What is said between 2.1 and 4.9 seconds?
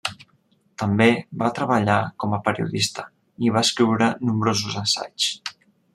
com a periodista, i va escriure nombrosos